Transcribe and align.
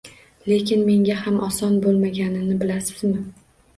Lekin 0.51 0.81
menga 0.87 1.17
ham 1.25 1.37
oson 1.49 1.77
bo`lmaganini 1.83 2.57
bilasizmi 2.65 3.23